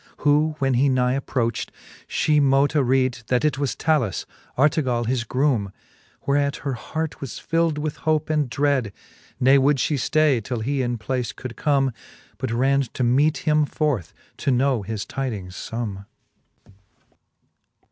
[0.25, 1.69] Who when he nigh approcht,
[2.09, 4.25] fhe mote arede, That it was Talus,
[4.57, 5.65] Artegall his groome
[6.21, 8.91] 5 Whereat her heart was fild with hope and drede j
[9.39, 11.93] Ne would fhe ftay, till he in place could come^
[12.39, 16.05] But ran to meete hlai forth, to know his tidings fomme.